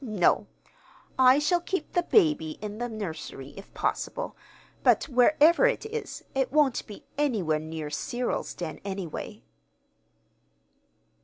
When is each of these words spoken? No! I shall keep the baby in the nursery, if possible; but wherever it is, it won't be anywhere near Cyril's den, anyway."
No! 0.03 0.47
I 1.19 1.37
shall 1.37 1.61
keep 1.61 1.91
the 1.91 2.01
baby 2.01 2.57
in 2.59 2.79
the 2.79 2.89
nursery, 2.89 3.53
if 3.55 3.71
possible; 3.75 4.35
but 4.81 5.03
wherever 5.03 5.67
it 5.67 5.85
is, 5.85 6.23
it 6.33 6.51
won't 6.51 6.87
be 6.87 7.05
anywhere 7.19 7.59
near 7.59 7.91
Cyril's 7.91 8.55
den, 8.55 8.79
anyway." 8.83 9.43